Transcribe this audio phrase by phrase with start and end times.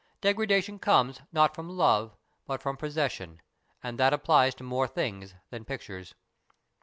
[0.21, 2.15] De gradation comes, not from love,
[2.47, 3.39] but from posses sion,
[3.83, 6.15] and that applies to more things than pictures.